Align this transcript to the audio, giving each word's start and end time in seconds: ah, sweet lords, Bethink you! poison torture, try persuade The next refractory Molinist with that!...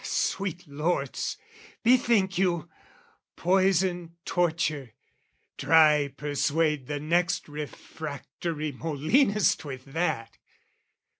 ah, 0.03 0.03
sweet 0.03 0.67
lords, 0.67 1.37
Bethink 1.83 2.35
you! 2.35 2.67
poison 3.35 4.15
torture, 4.25 4.93
try 5.59 6.07
persuade 6.07 6.87
The 6.87 6.99
next 6.99 7.47
refractory 7.47 8.71
Molinist 8.71 9.63
with 9.63 9.85
that!... 9.93 10.39